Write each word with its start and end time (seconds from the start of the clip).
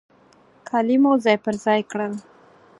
کالي 0.67 0.97
مو 1.03 1.11
ځای 1.23 1.37
پر 1.43 1.55
ځای 1.65 1.81
کړل. 1.91 2.13